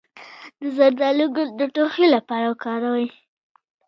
د 0.61 0.63
زردالو 0.77 1.25
ګل 1.35 1.49
د 1.59 1.61
ټوخي 1.75 2.07
لپاره 2.15 2.45
وکاروئ 2.51 3.07